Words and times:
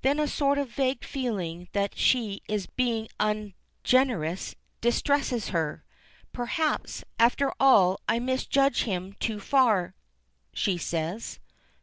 Then 0.00 0.18
a 0.18 0.26
sort 0.26 0.56
of 0.56 0.70
vague 0.70 1.04
feeling 1.04 1.68
that 1.72 1.98
she 1.98 2.40
is 2.48 2.66
being 2.66 3.08
ungenerous 3.20 4.54
distresses 4.80 5.48
her. 5.48 5.84
"Perhaps, 6.32 7.04
after 7.18 7.52
all, 7.60 8.00
I 8.08 8.18
misjudge 8.18 8.84
him 8.84 9.12
too 9.20 9.38
far," 9.38 9.94
she 10.54 10.78
says. 10.78 11.40